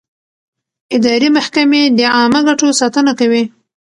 [0.95, 3.43] اداري محکمې د عامه ګټو ساتنه کوي.